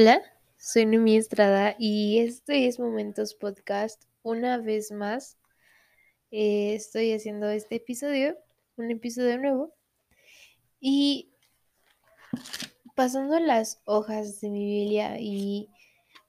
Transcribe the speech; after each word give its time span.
Hola, 0.00 0.22
soy 0.56 0.86
Numi 0.86 1.18
Estrada 1.18 1.76
y 1.78 2.20
este 2.20 2.66
es 2.66 2.80
Momentos 2.80 3.34
Podcast. 3.34 4.02
Una 4.22 4.56
vez 4.56 4.92
más, 4.92 5.36
eh, 6.30 6.72
estoy 6.74 7.12
haciendo 7.12 7.50
este 7.50 7.74
episodio, 7.74 8.34
un 8.78 8.90
episodio 8.90 9.36
nuevo. 9.36 9.74
Y 10.80 11.34
pasando 12.94 13.38
las 13.40 13.82
hojas 13.84 14.40
de 14.40 14.48
mi 14.48 14.64
Biblia 14.64 15.20
y 15.20 15.68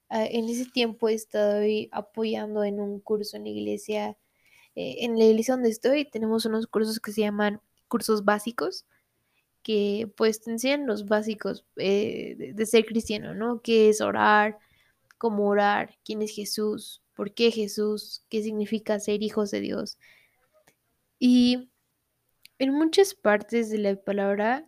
ah, 0.09 0.25
en 0.25 0.49
ese 0.49 0.65
tiempo 0.65 1.07
estoy 1.07 1.87
apoyando 1.93 2.65
en 2.65 2.81
un 2.81 2.99
curso 2.99 3.37
en 3.37 3.43
la 3.43 3.51
iglesia. 3.51 4.17
Eh, 4.75 5.05
en 5.05 5.17
la 5.17 5.23
iglesia 5.23 5.53
donde 5.53 5.69
estoy 5.69 6.03
tenemos 6.03 6.45
unos 6.45 6.67
cursos 6.67 6.99
que 6.99 7.13
se 7.13 7.21
llaman 7.21 7.61
cursos 7.87 8.25
básicos 8.25 8.85
que 9.63 10.11
pues 10.17 10.41
te 10.41 10.51
enseñan 10.51 10.87
los 10.87 11.07
básicos 11.07 11.65
eh, 11.77 12.53
de, 12.55 12.65
ser 12.65 12.85
cristiano, 12.85 13.33
¿no? 13.33 13.61
¿Qué 13.61 13.89
es 13.89 14.01
orar? 14.01 14.57
¿Cómo 15.17 15.47
orar? 15.47 15.97
¿Quién 16.03 16.21
es 16.21 16.31
Jesús? 16.35 17.03
¿Por 17.15 17.33
qué 17.33 17.51
Jesús? 17.51 18.25
¿Qué 18.29 18.41
significa 18.41 18.99
ser 18.99 19.21
hijos 19.23 19.51
de 19.51 19.61
Dios? 19.61 19.97
Y 21.19 21.71
en 22.59 22.73
muchas 22.73 23.13
partes 23.13 23.69
de 23.69 23.77
la 23.77 23.95
palabra 23.95 24.67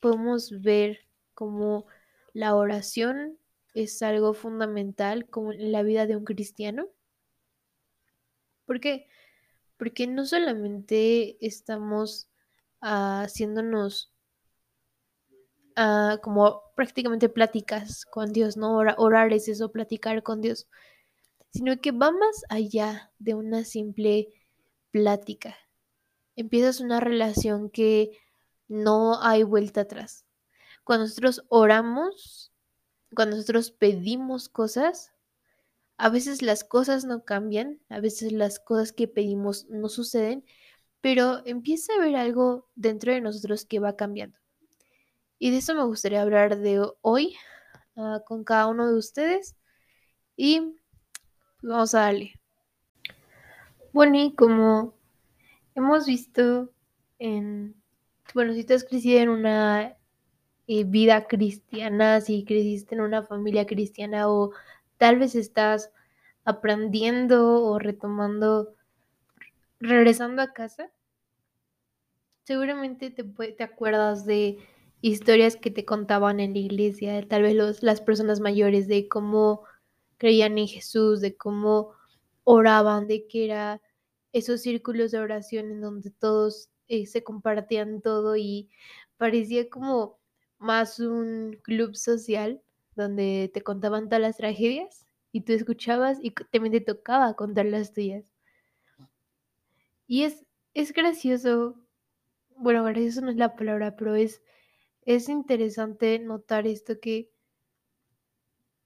podemos 0.00 0.62
ver 0.62 1.00
cómo 1.34 1.86
la 2.32 2.54
oración 2.54 3.38
es 3.74 4.02
algo 4.02 4.34
fundamental 4.34 5.26
como 5.28 5.52
en 5.52 5.72
la 5.72 5.82
vida 5.82 6.06
de 6.06 6.16
un 6.16 6.24
cristiano. 6.24 6.88
¿Por 8.64 8.80
qué? 8.80 9.08
Porque 9.76 10.06
no 10.06 10.24
solamente 10.24 11.36
estamos 11.44 12.28
haciéndonos 12.80 14.11
ah, 15.76 16.18
como 16.22 16.62
prácticamente 16.76 17.28
pláticas 17.28 18.04
con 18.06 18.32
Dios, 18.32 18.56
¿no? 18.56 18.76
Ora- 18.76 18.94
orar 18.98 19.32
es 19.32 19.48
eso, 19.48 19.72
platicar 19.72 20.22
con 20.22 20.40
Dios, 20.40 20.68
sino 21.50 21.80
que 21.80 21.92
va 21.92 22.10
más 22.12 22.44
allá 22.50 23.12
de 23.18 23.34
una 23.34 23.64
simple 23.64 24.28
plática. 24.92 25.56
Empiezas 26.36 26.80
una 26.80 27.00
relación 27.00 27.70
que 27.70 28.12
no 28.68 29.22
hay 29.22 29.42
vuelta 29.44 29.82
atrás. 29.82 30.26
Cuando 30.84 31.06
nosotros 31.06 31.44
oramos, 31.48 32.52
cuando 33.14 33.36
nosotros 33.36 33.70
pedimos 33.72 34.48
cosas, 34.50 35.12
a 35.98 36.10
veces 36.10 36.42
las 36.42 36.64
cosas 36.64 37.04
no 37.06 37.24
cambian, 37.24 37.80
a 37.88 38.00
veces 38.00 38.32
las 38.32 38.58
cosas 38.60 38.92
que 38.92 39.08
pedimos 39.08 39.66
no 39.70 39.88
suceden, 39.88 40.44
pero 41.02 41.42
empieza 41.46 41.94
a 41.94 41.96
haber 41.98 42.16
algo 42.16 42.68
dentro 42.76 43.12
de 43.12 43.22
nosotros 43.22 43.66
que 43.66 43.80
va 43.80 43.96
cambiando. 43.96 44.38
Y 45.42 45.50
de 45.50 45.56
eso 45.56 45.74
me 45.74 45.82
gustaría 45.82 46.22
hablar 46.22 46.58
de 46.58 46.80
hoy 47.00 47.34
ah, 47.96 48.20
con 48.24 48.44
cada 48.44 48.68
uno 48.68 48.86
de 48.86 48.96
ustedes. 48.96 49.56
Y 50.36 50.60
pues, 51.60 51.72
vamos 51.72 51.96
a 51.96 52.02
darle. 52.02 52.34
Bueno, 53.92 54.20
y 54.20 54.36
como 54.36 54.94
hemos 55.74 56.06
visto 56.06 56.70
en, 57.18 57.74
bueno, 58.34 58.54
si 58.54 58.62
tú 58.62 58.74
has 58.74 58.84
crecido 58.84 59.18
en 59.18 59.30
una 59.30 59.96
eh, 60.68 60.84
vida 60.84 61.26
cristiana, 61.26 62.20
si 62.20 62.44
creciste 62.44 62.94
en 62.94 63.00
una 63.00 63.24
familia 63.24 63.66
cristiana 63.66 64.28
o 64.28 64.52
tal 64.96 65.18
vez 65.18 65.34
estás 65.34 65.90
aprendiendo 66.44 67.64
o 67.64 67.80
retomando, 67.80 68.76
regresando 69.80 70.40
a 70.40 70.52
casa, 70.52 70.92
seguramente 72.44 73.10
te, 73.10 73.24
te 73.24 73.64
acuerdas 73.64 74.24
de 74.24 74.64
historias 75.02 75.56
que 75.56 75.70
te 75.70 75.84
contaban 75.84 76.40
en 76.40 76.54
la 76.54 76.60
iglesia, 76.60 77.28
tal 77.28 77.42
vez 77.42 77.54
los, 77.54 77.82
las 77.82 78.00
personas 78.00 78.40
mayores, 78.40 78.88
de 78.88 79.08
cómo 79.08 79.64
creían 80.16 80.56
en 80.56 80.68
Jesús, 80.68 81.20
de 81.20 81.36
cómo 81.36 81.92
oraban, 82.44 83.08
de 83.08 83.26
que 83.26 83.44
era 83.44 83.82
esos 84.32 84.62
círculos 84.62 85.10
de 85.10 85.18
oración 85.18 85.70
en 85.70 85.80
donde 85.80 86.10
todos 86.10 86.70
eh, 86.88 87.06
se 87.06 87.24
compartían 87.24 88.00
todo 88.00 88.36
y 88.36 88.70
parecía 89.16 89.68
como 89.68 90.18
más 90.58 91.00
un 91.00 91.58
club 91.62 91.96
social 91.96 92.62
donde 92.94 93.50
te 93.52 93.62
contaban 93.62 94.08
todas 94.08 94.20
las 94.22 94.36
tragedias 94.36 95.06
y 95.32 95.42
tú 95.42 95.52
escuchabas 95.52 96.18
y 96.22 96.30
también 96.30 96.72
te 96.72 96.80
tocaba 96.80 97.34
contar 97.34 97.66
las 97.66 97.92
tuyas. 97.92 98.24
Y 100.06 100.24
es, 100.24 100.44
es 100.74 100.92
gracioso, 100.92 101.76
bueno, 102.56 102.84
gracioso 102.84 103.22
no 103.22 103.30
es 103.30 103.36
la 103.36 103.56
palabra, 103.56 103.96
pero 103.96 104.14
es, 104.14 104.42
es 105.04 105.28
interesante 105.28 106.18
notar 106.18 106.66
esto 106.66 107.00
que 107.00 107.30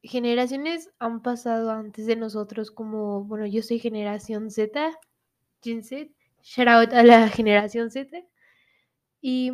generaciones 0.02 0.90
han 0.98 1.22
pasado 1.22 1.70
antes 1.70 2.06
de 2.06 2.16
nosotros 2.16 2.70
como, 2.70 3.24
bueno, 3.24 3.46
yo 3.46 3.62
soy 3.62 3.78
generación 3.78 4.50
Z, 4.50 4.98
Gen 5.62 5.82
Z, 5.82 6.10
shout 6.42 6.68
out 6.68 6.92
a 6.92 7.02
la 7.02 7.28
generación 7.28 7.90
Z, 7.90 8.24
y 9.20 9.52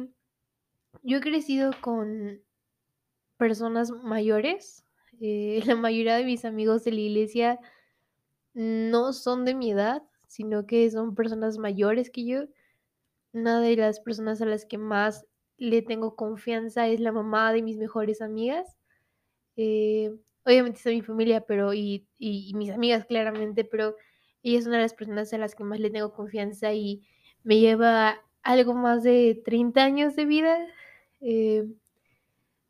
yo 1.03 1.19
he 1.19 1.21
crecido 1.21 1.73
con 1.81 2.43
personas 3.39 3.91
mayores, 3.91 4.85
eh, 5.21 5.63
la 5.67 5.77
mayoría 5.77 6.17
de 6.17 6.25
mis 6.25 6.45
amigos 6.45 6.85
de 6.85 6.93
la 6.93 7.01
iglesia 7.01 7.59
no 8.55 9.13
son 9.13 9.45
de 9.45 9.55
mi 9.55 9.71
edad, 9.71 10.03
sino 10.27 10.67
que 10.67 10.91
son 10.91 11.15
personas 11.15 11.59
mayores 11.59 12.11
que 12.11 12.25
yo. 12.25 12.45
Una 13.33 13.61
de 13.61 13.77
las 13.77 14.01
personas 14.01 14.43
a 14.43 14.47
las 14.47 14.67
que 14.67 14.79
más 14.79 15.27
le 15.63 15.81
tengo 15.81 16.17
confianza 16.17 16.89
es 16.89 16.99
la 16.99 17.13
mamá 17.13 17.53
de 17.53 17.63
mis 17.63 17.77
mejores 17.79 18.21
amigas. 18.21 18.77
Eh, 19.57 20.13
obviamente 20.45 20.79
está 20.79 20.91
mi 20.91 21.03
familia, 21.03 21.43
pero 21.43 21.73
y, 21.73 22.09
mis 22.19 22.71
amigas 22.71 23.05
claramente, 23.07 23.65
pero 23.65 23.95
ella 24.43 24.59
es 24.59 24.67
una 24.67 24.79
de 24.79 24.83
las 24.83 24.95
personas 24.95 25.33
a 25.33 25.39
las 25.39 25.55
que 25.55 25.63
más 25.63 25.79
le 25.79 25.91
tengo 25.91 26.13
confianza 26.13 26.73
y 26.73 27.03
me 27.45 27.61
lleva 27.61 28.21
algo 28.43 28.75
más 28.75 29.05
de 29.05 29.41
30 29.45 29.85
años 29.85 30.17
de 30.17 30.25
vida. 30.25 30.59
Eh, 31.21 31.65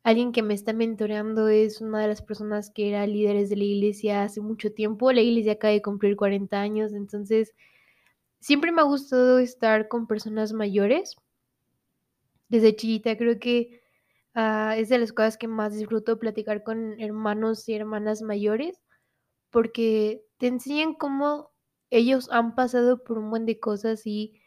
alguien 0.03 0.31
que 0.31 0.43
me 0.43 0.53
está 0.53 0.71
mentoreando 0.73 1.47
es 1.47 1.81
una 1.81 1.99
de 1.99 2.09
las 2.09 2.21
personas 2.21 2.69
que 2.69 2.89
era 2.89 3.07
líderes 3.07 3.49
de 3.49 3.55
la 3.55 3.63
iglesia 3.63 4.21
hace 4.21 4.39
mucho 4.39 4.71
tiempo. 4.71 5.11
La 5.11 5.21
iglesia 5.21 5.53
acaba 5.53 5.73
de 5.73 5.81
cumplir 5.81 6.15
40 6.15 6.61
años, 6.61 6.93
entonces 6.93 7.55
siempre 8.39 8.71
me 8.71 8.81
ha 8.81 8.85
gustado 8.85 9.39
estar 9.39 9.87
con 9.87 10.05
personas 10.05 10.53
mayores. 10.53 11.15
Desde 12.53 12.75
chiquita 12.77 13.17
creo 13.17 13.39
que 13.39 13.81
Ah, 14.35 14.75
es 14.77 14.89
de 14.89 14.97
las 14.97 15.13
cosas 15.13 15.37
que 15.37 15.47
más 15.47 15.75
disfruto 15.75 16.19
platicar 16.19 16.63
con 16.63 16.99
hermanos 16.99 17.69
y 17.69 17.75
hermanas 17.75 18.21
mayores, 18.23 18.81
porque 19.51 20.23
te 20.37 20.47
enseñan 20.47 20.95
cómo 20.95 21.51
ellos 21.91 22.29
han 22.31 22.55
pasado 22.55 23.03
por 23.03 23.19
un 23.19 23.29
buen 23.29 23.45
de 23.45 23.59
cosas 23.59 24.03
y 24.05 24.41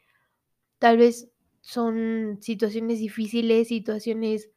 tal 0.79 0.99
vez 0.99 1.31
son 1.63 2.39
situaciones 2.43 3.01
difíciles, 3.01 3.69
situaciones 3.69 4.51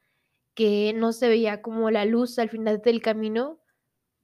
que 0.55 0.93
no 0.95 1.13
se 1.13 1.29
veía 1.29 1.61
como 1.61 1.91
la 1.91 2.05
luz 2.05 2.39
al 2.39 2.49
final 2.49 2.81
del 2.81 3.01
camino, 3.01 3.59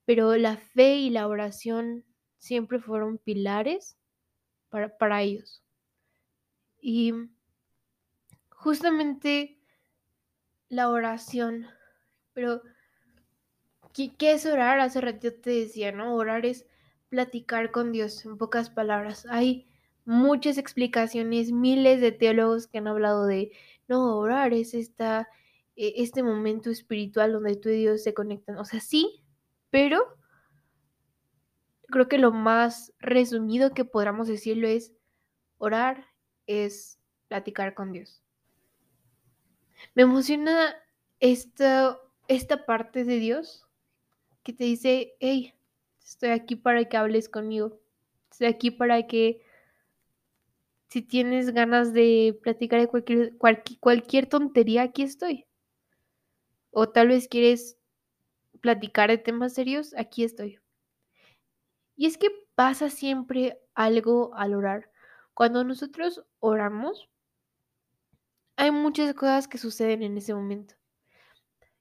pero 0.05 0.37
la 0.37 0.57
fe 0.57 0.97
y 0.97 1.11
la 1.11 1.27
oración 1.27 2.05
siempre 2.37 2.79
fueron 2.79 3.19
pilares 3.19 3.97
para, 4.69 4.97
para 4.97 5.23
ellos. 5.23 5.63
Y 6.81 7.11
justamente 8.65 9.59
la 10.69 10.89
oración, 10.89 11.67
pero 12.33 12.63
¿Qué, 13.93 14.31
es 14.31 14.45
orar? 14.47 14.79
Hace 14.79 15.01
ratito 15.01 15.39
te 15.39 15.51
decía, 15.51 15.91
¿no? 15.91 16.15
Orar 16.15 16.47
es 16.47 16.65
platicar 17.09 17.69
con 17.69 17.91
Dios, 17.91 18.25
en 18.25 18.37
pocas 18.39 18.71
palabras. 18.71 19.27
Hay 19.29 19.69
muchas 20.03 20.57
explicaciones, 20.57 21.51
miles 21.51 22.01
de 22.01 22.11
teólogos 22.11 22.65
que 22.65 22.79
han 22.79 22.87
hablado 22.87 23.27
de, 23.27 23.51
no, 23.87 24.17
orar 24.17 24.51
es 24.51 24.73
esta, 24.73 25.29
e- 25.75 25.93
este 25.97 26.23
momento 26.23 26.71
espiritual 26.71 27.33
donde 27.33 27.55
tú 27.55 27.69
y 27.69 27.77
Dios 27.77 28.01
se 28.01 28.15
conectan. 28.15 28.57
O 28.57 28.65
sea, 28.65 28.79
sí, 28.81 29.23
pero 29.69 30.17
creo 31.87 32.07
que 32.07 32.17
lo 32.17 32.31
más 32.31 32.93
resumido 32.97 33.75
que 33.75 33.85
podamos 33.85 34.27
decirlo 34.27 34.67
es, 34.67 34.91
orar 35.59 36.07
es 36.47 36.99
platicar 37.29 37.75
con 37.75 37.91
Dios. 37.91 38.24
Me 39.93 40.03
emociona 40.03 40.75
esta, 41.19 41.97
esta 42.27 42.65
parte 42.65 43.03
de 43.03 43.19
Dios 43.19 43.67
que 44.43 44.53
te 44.53 44.63
dice, 44.63 45.15
hey, 45.19 45.53
estoy 46.03 46.29
aquí 46.29 46.55
para 46.55 46.85
que 46.85 46.97
hables 46.97 47.29
conmigo. 47.29 47.79
Estoy 48.31 48.47
aquí 48.47 48.71
para 48.71 49.07
que 49.07 49.41
si 50.89 51.01
tienes 51.01 51.51
ganas 51.51 51.93
de 51.93 52.39
platicar 52.43 52.79
de 52.79 52.87
cualquier, 52.87 53.37
cualquier, 53.37 53.79
cualquier 53.79 54.27
tontería, 54.27 54.83
aquí 54.83 55.03
estoy. 55.03 55.45
O 56.71 56.89
tal 56.89 57.09
vez 57.09 57.27
quieres 57.27 57.77
platicar 58.61 59.09
de 59.09 59.17
temas 59.17 59.53
serios, 59.53 59.93
aquí 59.97 60.23
estoy. 60.23 60.59
Y 61.95 62.05
es 62.05 62.17
que 62.17 62.29
pasa 62.55 62.89
siempre 62.89 63.59
algo 63.73 64.33
al 64.35 64.53
orar. 64.53 64.91
Cuando 65.33 65.63
nosotros 65.63 66.23
oramos, 66.39 67.09
hay 68.57 68.71
muchas 68.71 69.13
cosas 69.13 69.47
que 69.47 69.57
suceden 69.57 70.03
en 70.03 70.17
ese 70.17 70.33
momento. 70.33 70.75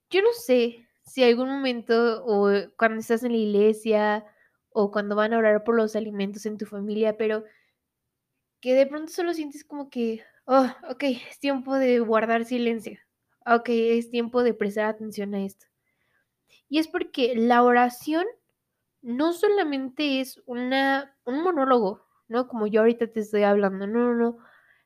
Yo 0.09 0.21
no 0.21 0.33
sé 0.33 0.87
si 1.03 1.23
algún 1.23 1.49
momento 1.49 2.23
o 2.25 2.49
cuando 2.77 2.99
estás 2.99 3.23
en 3.23 3.31
la 3.31 3.37
iglesia 3.37 4.25
o 4.69 4.91
cuando 4.91 5.15
van 5.15 5.33
a 5.33 5.37
orar 5.37 5.63
por 5.63 5.75
los 5.75 5.95
alimentos 5.95 6.45
en 6.45 6.57
tu 6.57 6.65
familia, 6.65 7.17
pero 7.17 7.43
que 8.59 8.73
de 8.73 8.87
pronto 8.87 9.11
solo 9.11 9.33
sientes 9.33 9.63
como 9.63 9.89
que, 9.89 10.23
oh, 10.45 10.67
ok, 10.89 11.03
es 11.03 11.39
tiempo 11.39 11.75
de 11.75 11.99
guardar 11.99 12.45
silencio. 12.45 12.99
Ok, 13.45 13.69
es 13.69 14.09
tiempo 14.09 14.43
de 14.43 14.53
prestar 14.53 14.85
atención 14.85 15.33
a 15.35 15.45
esto. 15.45 15.67
Y 16.67 16.79
es 16.79 16.87
porque 16.87 17.35
la 17.35 17.63
oración 17.63 18.25
no 19.01 19.33
solamente 19.33 20.19
es 20.19 20.41
una, 20.47 21.15
un 21.25 21.43
monólogo, 21.43 22.07
¿no? 22.27 22.47
Como 22.47 22.65
yo 22.65 22.81
ahorita 22.81 23.07
te 23.07 23.19
estoy 23.19 23.43
hablando, 23.43 23.85
no, 23.85 24.13
no, 24.13 24.15
no, 24.15 24.37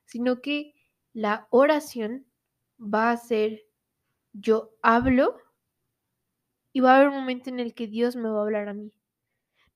sino 0.04 0.42
que 0.42 0.74
la 1.12 1.46
oración 1.50 2.26
va 2.78 3.10
a 3.10 3.16
ser, 3.16 3.64
yo 4.32 4.74
hablo 4.82 5.36
y 6.72 6.80
va 6.80 6.92
a 6.92 6.96
haber 6.96 7.08
un 7.08 7.16
momento 7.16 7.50
en 7.50 7.60
el 7.60 7.74
que 7.74 7.86
Dios 7.86 8.16
me 8.16 8.28
va 8.28 8.38
a 8.40 8.42
hablar 8.42 8.68
a 8.68 8.74
mí. 8.74 8.92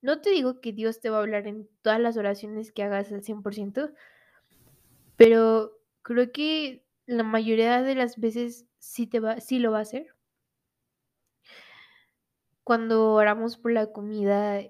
No 0.01 0.21
te 0.21 0.31
digo 0.31 0.61
que 0.61 0.73
Dios 0.73 1.01
te 1.01 1.11
va 1.11 1.19
a 1.19 1.21
hablar 1.21 1.47
en 1.47 1.69
todas 1.83 1.99
las 1.99 2.17
oraciones 2.17 2.73
que 2.73 2.83
hagas 2.83 3.11
al 3.11 3.23
100%, 3.23 3.95
pero 5.17 5.79
creo 6.03 6.31
que 6.33 6.85
la 7.07 7.23
mayoría 7.23 7.83
de 7.83 7.95
las 7.95 8.19
veces 8.19 8.67
sí, 8.79 9.07
te 9.07 9.21
va, 9.21 9.41
sí 9.41 9.59
lo 9.59 9.73
va 9.73 9.79
a 9.79 9.83
hacer. 9.83 10.15
Cuando 12.65 13.13
oramos 13.15 13.57
por 13.57 13.73
la 13.73 13.93
comida, 13.93 14.61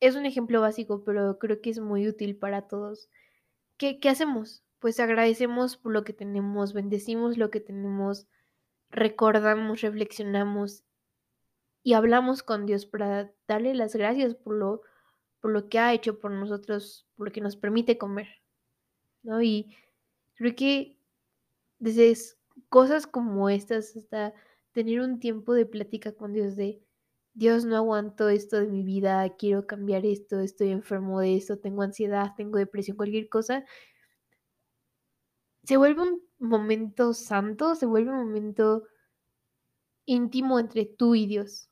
es 0.00 0.16
un 0.16 0.26
ejemplo 0.26 0.60
básico, 0.60 1.04
pero 1.04 1.38
creo 1.38 1.60
que 1.60 1.70
es 1.70 1.80
muy 1.80 2.08
útil 2.08 2.36
para 2.36 2.68
todos. 2.68 3.08
¿Qué, 3.76 4.00
qué 4.00 4.08
hacemos? 4.08 4.63
Pues 4.84 5.00
agradecemos 5.00 5.78
por 5.78 5.92
lo 5.92 6.04
que 6.04 6.12
tenemos, 6.12 6.74
bendecimos 6.74 7.38
lo 7.38 7.50
que 7.50 7.58
tenemos, 7.58 8.26
recordamos, 8.90 9.80
reflexionamos 9.80 10.84
y 11.82 11.94
hablamos 11.94 12.42
con 12.42 12.66
Dios 12.66 12.84
para 12.84 13.32
darle 13.48 13.72
las 13.72 13.96
gracias 13.96 14.34
por 14.34 14.56
lo, 14.56 14.82
por 15.40 15.52
lo 15.52 15.70
que 15.70 15.78
ha 15.78 15.94
hecho 15.94 16.18
por 16.18 16.32
nosotros, 16.32 17.06
por 17.16 17.28
lo 17.28 17.32
que 17.32 17.40
nos 17.40 17.56
permite 17.56 17.96
comer. 17.96 18.28
¿no? 19.22 19.40
Y 19.40 19.74
creo 20.34 20.54
que 20.54 20.98
desde 21.78 22.14
cosas 22.68 23.06
como 23.06 23.48
estas 23.48 23.96
hasta 23.96 24.34
tener 24.72 25.00
un 25.00 25.18
tiempo 25.18 25.54
de 25.54 25.64
plática 25.64 26.12
con 26.12 26.34
Dios 26.34 26.56
de 26.56 26.82
Dios 27.32 27.64
no 27.64 27.78
aguanto 27.78 28.28
esto 28.28 28.60
de 28.60 28.66
mi 28.66 28.82
vida, 28.82 29.26
quiero 29.38 29.66
cambiar 29.66 30.04
esto, 30.04 30.40
estoy 30.40 30.72
enfermo 30.72 31.20
de 31.20 31.36
esto, 31.36 31.58
tengo 31.58 31.80
ansiedad, 31.80 32.34
tengo 32.36 32.58
depresión, 32.58 32.98
cualquier 32.98 33.30
cosa, 33.30 33.64
se 35.64 35.76
vuelve 35.76 36.02
un 36.02 36.22
momento 36.38 37.12
santo, 37.12 37.74
se 37.74 37.86
vuelve 37.86 38.10
un 38.10 38.26
momento 38.26 38.84
íntimo 40.06 40.58
entre 40.58 40.84
tú 40.84 41.14
y 41.14 41.26
Dios 41.26 41.70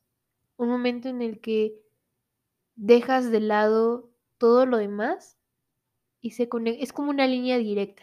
un 0.62 0.68
momento 0.68 1.08
en 1.08 1.22
el 1.22 1.40
que 1.40 1.74
dejas 2.76 3.30
de 3.30 3.40
lado 3.40 4.10
todo 4.38 4.66
lo 4.66 4.78
demás 4.78 5.36
y 6.20 6.32
se 6.32 6.48
conecta, 6.48 6.82
es 6.82 6.92
como 6.92 7.10
una 7.10 7.26
línea 7.26 7.58
directa. 7.58 8.02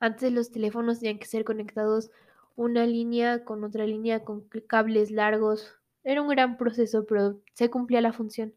Antes 0.00 0.32
los 0.32 0.50
teléfonos 0.50 1.00
tenían 1.00 1.18
que 1.18 1.26
ser 1.26 1.44
conectados 1.44 2.10
una 2.54 2.86
línea 2.86 3.44
con 3.44 3.64
otra 3.64 3.86
línea 3.86 4.24
con 4.24 4.48
cables 4.66 5.10
largos. 5.10 5.74
Era 6.04 6.22
un 6.22 6.28
gran 6.28 6.56
proceso, 6.56 7.04
pero 7.06 7.40
se 7.54 7.70
cumplía 7.70 8.00
la 8.00 8.12
función. 8.12 8.54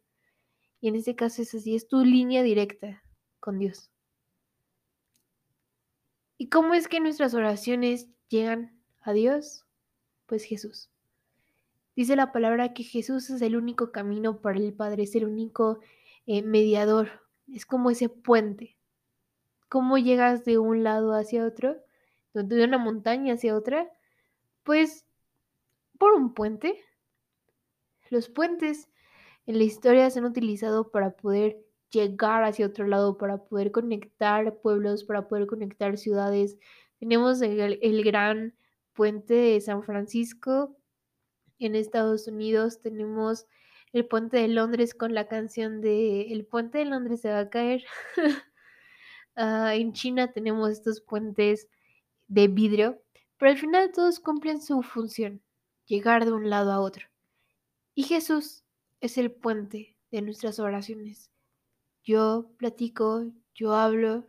Y 0.80 0.88
en 0.88 0.96
este 0.96 1.16
caso 1.16 1.42
es 1.42 1.54
así, 1.54 1.76
es 1.76 1.88
tu 1.88 2.06
línea 2.06 2.44
directa 2.44 3.04
con 3.42 3.60
Dios. 3.60 3.92
¿Y 6.42 6.48
cómo 6.48 6.74
es 6.74 6.88
que 6.88 7.02
nuestras 7.02 7.34
oraciones 7.34 8.08
llegan 8.30 8.72
a 9.02 9.12
Dios? 9.12 9.66
Pues 10.26 10.46
Jesús. 10.46 10.90
Dice 11.98 12.16
la 12.16 12.32
palabra 12.32 12.74
que 12.74 12.84
Jesús 12.84 13.30
es 13.30 13.42
el 13.42 13.58
único 13.58 13.92
camino 13.92 14.40
para 14.40 14.58
el 14.58 14.74
Padre, 14.74 15.04
es 15.04 15.14
el 15.16 15.26
único 15.26 15.80
eh, 16.28 16.42
mediador, 16.42 17.10
es 17.54 17.66
como 17.66 17.92
ese 17.92 18.08
puente. 18.08 18.78
¿Cómo 19.68 19.98
llegas 19.98 20.46
de 20.46 20.60
un 20.60 20.82
lado 20.86 21.12
hacia 21.14 21.46
otro? 21.46 21.76
De 22.34 22.64
una 22.64 22.78
montaña 22.78 23.34
hacia 23.34 23.54
otra? 23.54 23.92
Pues 24.64 25.06
por 25.98 26.14
un 26.14 26.34
puente. 26.34 26.82
Los 28.10 28.30
puentes 28.30 28.90
en 29.46 29.58
la 29.58 29.66
historia 29.66 30.10
se 30.10 30.20
han 30.20 30.26
utilizado 30.26 30.90
para 30.90 31.18
poder 31.18 31.58
llegar 31.92 32.44
hacia 32.44 32.68
otro 32.68 32.88
lado, 32.88 33.18
para 33.18 33.44
poder 33.46 33.72
conectar 33.72 34.60
pueblos, 34.62 35.04
para 35.04 35.28
poder 35.28 35.48
conectar 35.48 35.98
ciudades. 35.98 36.58
Tenemos 37.00 37.42
el, 37.42 38.04
gran 38.04 38.56
puente 38.94 39.34
de 39.34 39.62
San 39.62 39.84
Francisco, 39.84 40.76
en 41.60 41.76
Estados 41.76 42.28
Unidos 42.28 42.82
tenemos 42.82 43.46
el 43.92 44.06
puente 44.06 44.38
de 44.38 44.48
Londres 44.48 44.94
con 44.94 45.14
la 45.14 45.28
canción 45.28 45.82
de 45.82 46.32
El 46.32 46.46
puente 46.46 46.78
de 46.78 46.86
Londres 46.86 47.22
se 47.22 47.32
va 47.32 47.40
a 47.40 47.50
caer. 47.50 47.84
Ah, 49.42 49.74
en 49.76 49.94
China 49.94 50.34
tenemos 50.34 50.70
estos 50.70 51.00
puentes 51.00 51.70
de 52.28 52.50
vidrio, 52.50 53.02
pero 53.38 53.52
al 53.52 53.58
final 53.58 53.90
todos 53.94 54.20
cumplen 54.20 54.62
su 54.62 54.82
función, 54.82 55.42
llegar 55.86 56.26
de 56.26 56.34
un 56.34 56.50
lado 56.50 56.74
a 56.74 56.82
otro. 56.82 57.08
Y 57.96 58.04
Jesús 58.04 58.66
es 59.00 59.18
el 59.18 59.32
puente 59.32 59.96
de 60.12 60.22
nuestras 60.24 60.60
oraciones. 60.60 61.32
Yo 62.04 62.52
platico, 62.58 63.32
yo 63.54 63.74
hablo, 63.74 64.26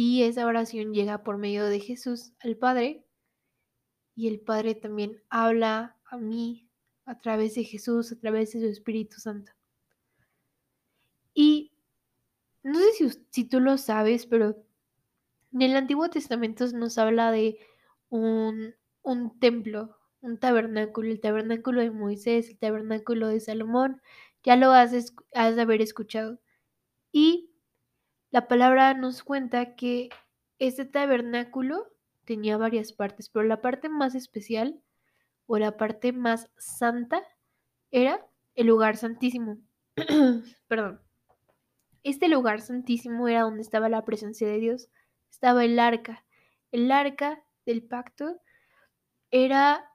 y 0.00 0.22
esa 0.22 0.46
oración 0.46 0.94
llega 0.94 1.24
por 1.24 1.38
medio 1.38 1.66
de 1.66 1.80
Jesús 1.80 2.32
al 2.38 2.56
Padre 2.56 3.04
y 4.14 4.28
el 4.28 4.38
Padre 4.38 4.76
también 4.76 5.20
habla 5.28 5.96
a 6.04 6.16
mí 6.18 6.68
a 7.04 7.18
través 7.18 7.56
de 7.56 7.64
Jesús, 7.64 8.12
a 8.12 8.18
través 8.20 8.52
de 8.52 8.60
su 8.60 8.66
Espíritu 8.66 9.18
Santo. 9.18 9.50
Y 11.34 11.72
no 12.62 12.78
sé 12.78 13.10
si, 13.30 13.44
tú 13.44 13.58
lo 13.58 13.76
sabes, 13.76 14.26
pero 14.26 14.64
en 15.52 15.62
el 15.62 15.76
Antiguo 15.76 16.08
Testamento 16.10 16.64
nos 16.68 16.96
habla 16.98 17.32
de 17.32 17.58
un, 18.08 18.76
un 19.02 19.40
templo, 19.40 19.96
un 20.20 20.38
tabernáculo, 20.38 21.10
el 21.10 21.20
tabernáculo 21.20 21.80
de 21.80 21.90
Moisés, 21.90 22.50
el 22.50 22.58
tabernáculo 22.58 23.26
de 23.26 23.40
Salomón, 23.40 24.00
ya 24.44 24.56
lo 24.56 24.72
has, 24.72 24.92
de 24.92 25.60
haber 25.60 25.82
escuchado. 25.82 26.40
Y 27.12 27.50
la 28.30 28.48
palabra 28.48 28.94
nos 28.94 29.22
cuenta 29.22 29.74
que 29.74 30.10
este 30.58 30.84
tabernáculo 30.84 31.92
tenía 32.24 32.56
varias 32.56 32.92
partes, 32.92 33.28
pero 33.30 33.44
la 33.46 33.60
parte 33.60 33.88
más 33.88 34.14
especial 34.14 34.80
o 35.46 35.58
la 35.58 35.76
parte 35.76 36.12
más 36.12 36.50
santa 36.58 37.22
era 37.90 38.26
el 38.54 38.66
lugar 38.66 38.96
santísimo. 38.96 39.58
Perdón. 40.68 41.00
Este 42.04 42.28
lugar 42.28 42.60
santísimo 42.60 43.28
era 43.28 43.42
donde 43.42 43.62
estaba 43.62 43.88
la 43.88 44.04
presencia 44.04 44.46
de 44.46 44.58
Dios, 44.58 44.88
estaba 45.30 45.64
el 45.64 45.78
arca. 45.78 46.24
El 46.70 46.90
arca 46.90 47.42
del 47.66 47.82
pacto 47.82 48.40
era 49.30 49.90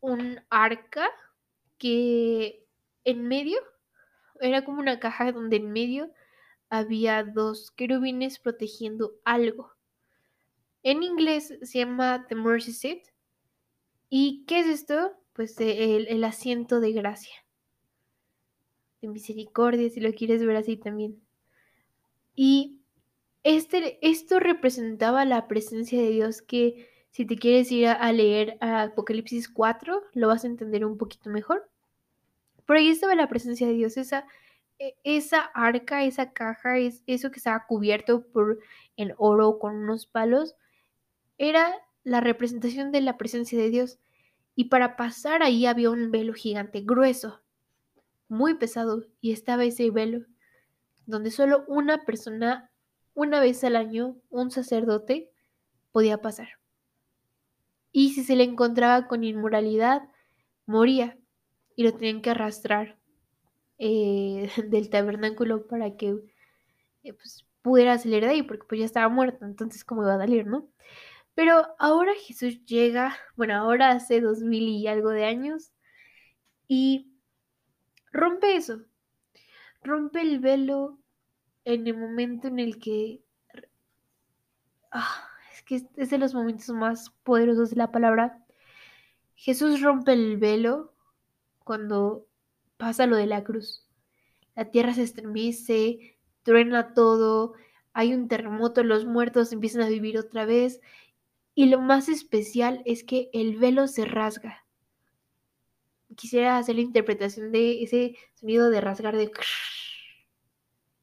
un 0.00 0.40
arca 0.48 1.08
que 1.78 2.66
en 3.04 3.26
medio 3.28 3.58
era 4.40 4.64
como 4.64 4.80
una 4.80 5.00
caja 5.00 5.32
donde 5.32 5.56
en 5.56 5.72
medio 5.72 6.10
había 6.68 7.24
dos 7.24 7.70
querubines 7.72 8.38
protegiendo 8.38 9.12
algo. 9.24 9.72
En 10.82 11.02
inglés 11.02 11.58
se 11.62 11.78
llama 11.78 12.26
The 12.28 12.34
Mercy 12.36 12.72
Seat. 12.72 13.00
¿Y 14.08 14.44
qué 14.46 14.60
es 14.60 14.66
esto? 14.66 15.12
Pues 15.34 15.56
el, 15.58 16.22
asiento 16.24 16.80
de 16.80 16.92
gracia, 16.92 17.34
de 19.00 19.08
misericordia, 19.08 19.88
si 19.90 20.00
lo 20.00 20.12
quieres 20.12 20.44
ver 20.44 20.56
así 20.56 20.76
también. 20.76 21.20
Y 22.34 22.82
este, 23.42 23.98
esto 24.06 24.40
representaba 24.40 25.24
la 25.24 25.48
presencia 25.48 26.00
de 26.00 26.10
Dios 26.10 26.42
que 26.42 26.88
si 27.10 27.24
te 27.24 27.36
quieres 27.36 27.70
ir 27.72 27.88
a, 27.88 28.12
leer 28.12 28.56
Apocalipsis 28.60 29.48
4, 29.48 30.02
lo 30.14 30.28
vas 30.28 30.44
a 30.44 30.48
entender 30.48 30.84
un 30.84 30.98
poquito 30.98 31.30
mejor. 31.30 31.69
Por 32.70 32.76
ahí 32.76 32.88
estaba 32.88 33.16
la 33.16 33.28
presencia 33.28 33.66
de 33.66 33.72
Dios, 33.72 33.96
esa, 33.96 34.28
e, 34.78 34.94
esa 35.02 35.40
arca, 35.40 36.04
esa 36.04 36.32
caja, 36.32 36.78
es, 36.78 37.02
eso 37.08 37.32
que 37.32 37.38
estaba 37.38 37.66
cubierto 37.66 38.22
por 38.28 38.60
el 38.96 39.12
oro 39.18 39.58
con 39.58 39.74
unos 39.74 40.06
palos, 40.06 40.54
era 41.36 41.74
la 42.04 42.20
representación 42.20 42.92
de 42.92 43.00
la 43.00 43.18
presencia 43.18 43.58
de 43.58 43.70
Dios. 43.70 43.98
Y 44.54 44.66
para 44.66 44.94
pasar 44.94 45.42
ahí 45.42 45.66
había 45.66 45.90
un 45.90 46.12
velo 46.12 46.32
gigante, 46.32 46.82
grueso, 46.82 47.40
muy 48.28 48.54
pesado, 48.54 49.04
y 49.20 49.32
estaba 49.32 49.64
ese 49.64 49.90
velo, 49.90 50.26
donde 51.06 51.32
solo 51.32 51.64
una 51.66 52.04
persona, 52.04 52.70
una 53.14 53.40
vez 53.40 53.64
al 53.64 53.74
año, 53.74 54.16
un 54.28 54.52
sacerdote, 54.52 55.32
podía 55.90 56.18
pasar. 56.22 56.50
Y 57.90 58.12
si 58.12 58.22
se 58.22 58.36
le 58.36 58.44
encontraba 58.44 59.08
con 59.08 59.24
inmoralidad, 59.24 60.08
moría 60.66 61.19
y 61.80 61.82
lo 61.82 61.94
tenían 61.94 62.20
que 62.20 62.28
arrastrar 62.28 62.98
eh, 63.78 64.50
del 64.68 64.90
tabernáculo 64.90 65.66
para 65.66 65.96
que 65.96 66.10
eh, 67.04 67.14
pues, 67.14 67.46
pudiera 67.62 67.96
salir 67.96 68.22
de 68.22 68.28
ahí, 68.28 68.42
porque 68.42 68.66
pues 68.68 68.80
ya 68.80 68.84
estaba 68.84 69.08
muerto, 69.08 69.46
entonces 69.46 69.82
cómo 69.82 70.02
iba 70.02 70.14
a 70.14 70.18
salir, 70.18 70.46
¿no? 70.46 70.68
Pero 71.34 71.68
ahora 71.78 72.12
Jesús 72.26 72.62
llega, 72.66 73.16
bueno, 73.34 73.54
ahora 73.54 73.92
hace 73.92 74.20
dos 74.20 74.40
mil 74.42 74.64
y 74.64 74.88
algo 74.88 75.08
de 75.08 75.24
años, 75.24 75.72
y 76.68 77.14
rompe 78.12 78.56
eso, 78.56 78.82
rompe 79.82 80.20
el 80.20 80.38
velo 80.38 80.98
en 81.64 81.86
el 81.86 81.96
momento 81.96 82.48
en 82.48 82.58
el 82.58 82.78
que... 82.78 83.22
Ah, 84.90 85.30
es 85.54 85.62
que 85.62 85.88
es 85.96 86.10
de 86.10 86.18
los 86.18 86.34
momentos 86.34 86.68
más 86.68 87.08
poderosos 87.22 87.70
de 87.70 87.76
la 87.76 87.90
palabra. 87.90 88.44
Jesús 89.34 89.80
rompe 89.80 90.12
el 90.12 90.36
velo 90.36 90.89
cuando 91.64 92.26
pasa 92.76 93.06
lo 93.06 93.16
de 93.16 93.26
la 93.26 93.44
cruz. 93.44 93.86
La 94.54 94.70
tierra 94.70 94.94
se 94.94 95.02
estremece, 95.02 96.18
truena 96.42 96.94
todo, 96.94 97.54
hay 97.92 98.14
un 98.14 98.28
terremoto, 98.28 98.82
los 98.84 99.04
muertos 99.04 99.52
empiezan 99.52 99.82
a 99.82 99.88
vivir 99.88 100.18
otra 100.18 100.44
vez. 100.44 100.80
Y 101.54 101.66
lo 101.66 101.80
más 101.80 102.08
especial 102.08 102.82
es 102.84 103.04
que 103.04 103.28
el 103.32 103.56
velo 103.56 103.88
se 103.88 104.04
rasga. 104.04 104.64
Quisiera 106.16 106.58
hacer 106.58 106.76
la 106.76 106.80
interpretación 106.82 107.52
de 107.52 107.82
ese 107.82 108.16
sonido 108.34 108.70
de 108.70 108.80
rasgar 108.80 109.16
de... 109.16 109.30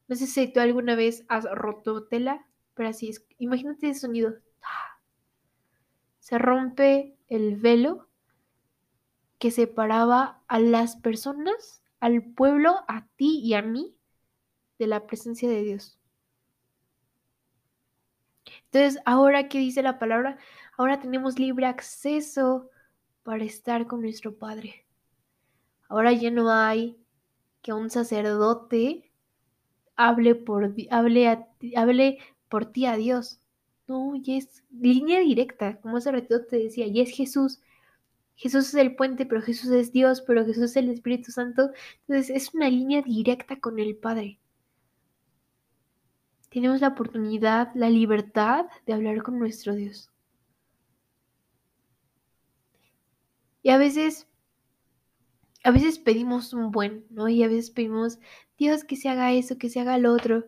No 0.08 0.16
sé 0.16 0.26
si 0.28 0.52
tú 0.52 0.60
alguna 0.60 0.96
vez 0.96 1.26
has 1.28 1.46
roto 1.52 2.06
tela, 2.06 2.48
pero 2.74 2.90
así 2.90 3.10
es. 3.10 3.26
Imagínate 3.38 3.90
ese 3.90 4.02
sonido. 4.02 4.36
Se 6.20 6.38
rompe 6.38 7.18
el 7.28 7.58
velo 7.58 8.07
que 9.39 9.51
separaba 9.51 10.41
a 10.48 10.60
las 10.60 10.96
personas, 10.96 11.84
al 12.00 12.24
pueblo, 12.24 12.75
a 12.88 13.08
ti 13.15 13.39
y 13.44 13.53
a 13.53 13.62
mí 13.62 13.96
de 14.79 14.88
la 14.88 15.06
presencia 15.08 15.50
de 15.50 15.63
Dios. 15.63 16.00
Entonces, 18.65 19.01
ahora 19.06 19.48
que 19.48 19.60
dice 19.60 19.82
la 19.82 20.00
palabra, 20.00 20.38
ahora 20.77 21.00
tenemos 21.00 21.39
libre 21.39 21.65
acceso 21.65 22.70
para 23.24 23.44
estar 23.44 23.88
con 23.88 24.01
nuestro 24.01 24.38
Padre. 24.38 24.86
Ahora 25.89 26.12
ya 26.13 26.32
no 26.32 26.51
hay 26.51 26.98
que 27.62 27.74
un 27.74 27.89
sacerdote 27.89 29.12
hable 29.96 30.36
por, 30.36 30.74
hable, 30.91 31.46
hable 31.75 32.20
por 32.50 32.65
ti 32.65 32.86
a 32.86 32.96
Dios. 32.96 33.39
No, 33.88 34.13
y 34.15 34.38
es 34.38 34.63
línea 34.70 35.22
directa, 35.22 35.79
como 35.79 35.98
hace 35.98 36.12
rato 36.12 36.46
te 36.46 36.58
decía, 36.58 36.88
y 36.88 37.01
es 37.01 37.12
Jesús. 37.12 37.62
Jesús 38.38 38.67
es 38.67 38.75
el 38.75 38.96
puente, 38.96 39.25
pero 39.25 39.41
Jesús 39.41 39.72
es 39.72 39.91
Dios, 39.91 40.22
pero 40.22 40.46
Jesús 40.46 40.65
es 40.65 40.75
el 40.77 40.89
Espíritu 40.89 41.32
Santo. 41.32 41.72
Entonces 42.08 42.29
es 42.29 42.53
una 42.53 42.70
línea 42.70 43.01
directa 43.01 43.60
con 43.60 43.79
el 43.79 43.96
Padre. 43.96 44.39
Tenemos 46.50 46.79
la 46.79 46.89
oportunidad, 46.89 47.72
la 47.74 47.89
libertad 47.89 48.67
de 48.86 48.94
hablar 48.94 49.24
con 49.24 49.39
nuestro 49.39 49.74
Dios. 49.74 50.12
Y 53.63 53.72
a 53.72 53.77
veces, 53.77 54.27
a 55.63 55.72
veces 55.72 55.98
pedimos 55.98 56.53
un 56.53 56.72
buen, 56.72 57.06
¿no? 57.10 57.27
Y 57.29 57.44
a 57.44 57.48
veces 57.48 57.72
pedimos, 57.72 58.20
Dios, 58.58 58.84
que 58.84 58.96
se 58.96 59.10
haga 59.10 59.34
eso, 59.34 59.58
que 59.58 59.70
se 59.70 59.79
haga 59.79 59.98
lo 59.98 60.13
otro. 60.13 60.46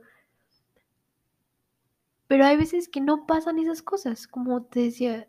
Pero 2.28 2.46
hay 2.46 2.56
veces 2.56 2.88
que 2.88 3.02
no 3.02 3.26
pasan 3.26 3.58
esas 3.58 3.82
cosas, 3.82 4.28
como 4.28 4.64
te 4.64 4.82
decía, 4.82 5.28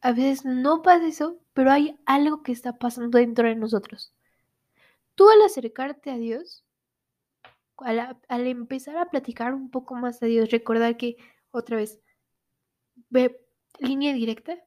a 0.00 0.12
veces 0.12 0.44
no 0.44 0.82
pasa 0.82 1.06
eso, 1.06 1.40
pero 1.52 1.70
hay 1.70 1.98
algo 2.06 2.42
que 2.42 2.52
está 2.52 2.78
pasando 2.78 3.18
dentro 3.18 3.48
de 3.48 3.56
nosotros. 3.56 4.12
Tú 5.14 5.28
al 5.30 5.42
acercarte 5.42 6.10
a 6.10 6.16
Dios, 6.16 6.64
al, 7.78 8.46
empezar 8.46 8.96
a 8.96 9.10
platicar 9.10 9.54
un 9.54 9.70
poco 9.70 9.94
más 9.94 10.22
a 10.22 10.26
Dios, 10.26 10.50
recordar 10.50 10.96
que 10.96 11.16
otra 11.50 11.76
vez, 11.76 12.00
ve 13.10 13.40
línea 13.78 14.12
directa, 14.12 14.58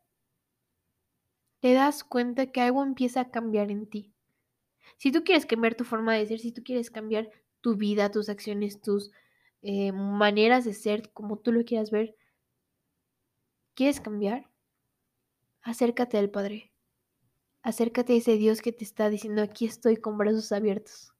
te 1.59 1.73
das 1.73 2.03
cuenta 2.03 2.51
que 2.51 2.61
algo 2.61 2.83
empieza 2.83 3.21
a 3.21 3.31
cambiar 3.31 3.71
en 3.71 3.87
ti. 3.89 4.13
Si 4.97 5.11
tú 5.11 5.23
quieres 5.23 5.45
cambiar 5.45 5.75
tu 5.75 5.83
forma 5.83 6.13
de 6.13 6.25
ser, 6.25 6.39
si 6.39 6.51
tú 6.51 6.63
quieres 6.63 6.89
cambiar 6.89 7.29
tu 7.61 7.75
vida, 7.75 8.11
tus 8.11 8.29
acciones, 8.29 8.81
tus 8.81 9.11
eh, 9.61 9.91
maneras 9.91 10.65
de 10.65 10.73
ser, 10.73 11.11
como 11.11 11.37
tú 11.37 11.51
lo 11.51 11.63
quieras 11.65 11.91
ver, 11.91 12.15
¿quieres 13.75 13.99
cambiar? 13.99 14.49
Acércate 15.61 16.17
al 16.17 16.29
Padre. 16.29 16.71
Acércate 17.61 18.13
a 18.13 18.17
ese 18.17 18.37
Dios 18.37 18.61
que 18.61 18.71
te 18.71 18.83
está 18.83 19.09
diciendo, 19.09 19.41
aquí 19.41 19.65
estoy 19.65 19.97
con 19.97 20.17
brazos 20.17 20.51
abiertos. 20.51 21.13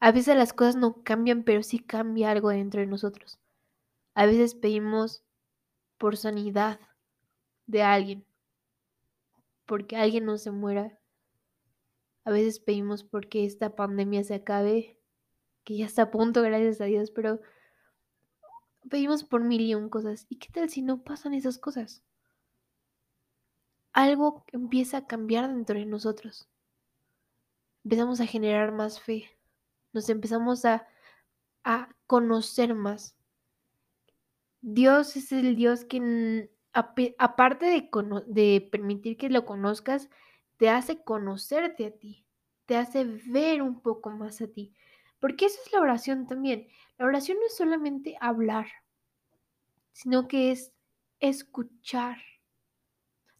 A 0.00 0.12
veces 0.12 0.36
las 0.36 0.52
cosas 0.52 0.76
no 0.76 1.02
cambian, 1.02 1.44
pero 1.44 1.62
sí 1.62 1.78
cambia 1.78 2.30
algo 2.30 2.50
dentro 2.50 2.80
de 2.80 2.86
nosotros. 2.86 3.38
A 4.14 4.26
veces 4.26 4.54
pedimos 4.54 5.24
por 5.98 6.16
sanidad 6.16 6.80
de 7.66 7.82
alguien, 7.82 8.24
porque 9.66 9.96
alguien 9.96 10.24
no 10.24 10.38
se 10.38 10.50
muera. 10.50 10.98
A 12.24 12.30
veces 12.30 12.60
pedimos 12.60 13.04
porque 13.04 13.44
esta 13.44 13.74
pandemia 13.74 14.22
se 14.24 14.34
acabe, 14.34 14.98
que 15.64 15.76
ya 15.76 15.86
está 15.86 16.02
a 16.02 16.10
punto, 16.10 16.42
gracias 16.42 16.80
a 16.80 16.84
Dios, 16.84 17.10
pero 17.10 17.40
pedimos 18.88 19.24
por 19.24 19.44
mil 19.44 19.60
y 19.62 19.74
un 19.74 19.88
cosas. 19.88 20.26
¿Y 20.28 20.36
qué 20.36 20.48
tal 20.50 20.68
si 20.70 20.82
no 20.82 21.02
pasan 21.02 21.34
esas 21.34 21.58
cosas? 21.58 22.02
Algo 23.98 24.44
empieza 24.52 24.98
a 24.98 25.06
cambiar 25.08 25.48
dentro 25.48 25.76
de 25.76 25.84
nosotros. 25.84 26.48
Empezamos 27.82 28.20
a 28.20 28.26
generar 28.26 28.70
más 28.70 29.00
fe. 29.00 29.28
Nos 29.92 30.08
empezamos 30.08 30.64
a, 30.64 30.86
a 31.64 31.88
conocer 32.06 32.76
más. 32.76 33.16
Dios 34.60 35.16
es 35.16 35.32
el 35.32 35.56
Dios 35.56 35.84
que, 35.84 36.48
aparte 37.18 37.66
de, 37.66 37.90
de 38.28 38.68
permitir 38.70 39.16
que 39.16 39.30
lo 39.30 39.44
conozcas, 39.44 40.08
te 40.58 40.70
hace 40.70 41.02
conocerte 41.02 41.86
a 41.86 41.90
ti, 41.90 42.24
te 42.66 42.76
hace 42.76 43.04
ver 43.04 43.62
un 43.62 43.80
poco 43.80 44.10
más 44.10 44.40
a 44.40 44.46
ti. 44.46 44.74
Porque 45.18 45.46
eso 45.46 45.58
es 45.66 45.72
la 45.72 45.80
oración 45.80 46.28
también. 46.28 46.68
La 46.98 47.06
oración 47.06 47.38
no 47.40 47.46
es 47.46 47.56
solamente 47.56 48.16
hablar, 48.20 48.68
sino 49.90 50.28
que 50.28 50.52
es 50.52 50.72
escuchar. 51.18 52.18